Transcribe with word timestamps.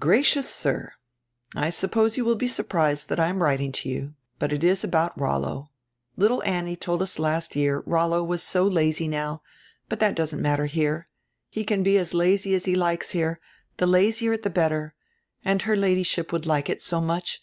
"Gracious 0.00 0.48
Sir: 0.48 0.92
I 1.54 1.68
suppose 1.68 2.16
you 2.16 2.24
will 2.24 2.36
be 2.36 2.46
surprised 2.46 3.08
tiiat 3.10 3.18
I 3.18 3.26
am 3.28 3.42
writing 3.42 3.70
to 3.72 3.90
you, 3.90 4.14
but 4.38 4.50
it 4.50 4.64
is 4.64 4.82
about 4.82 5.12
Rollo. 5.20 5.68
Little 6.16 6.42
Annie 6.44 6.74
told 6.74 7.02
us 7.02 7.18
last 7.18 7.54
year 7.54 7.82
Rollo 7.84 8.24
was 8.24 8.42
so 8.42 8.66
lazy 8.66 9.08
now, 9.08 9.42
but 9.90 10.00
tiiat 10.00 10.14
doesn't 10.14 10.40
matter 10.40 10.64
here. 10.64 11.10
He 11.50 11.64
can 11.64 11.82
be 11.82 11.98
as 11.98 12.14
lazy 12.14 12.54
as 12.54 12.64
he 12.64 12.76
likes 12.76 13.10
here, 13.10 13.40
die 13.76 13.84
lazier 13.84 14.38
the 14.38 14.48
better. 14.48 14.94
And 15.44 15.60
her 15.60 15.76
Ladyship 15.76 16.32
would 16.32 16.46
like 16.46 16.70
it 16.70 16.80
so 16.80 17.02
much. 17.02 17.38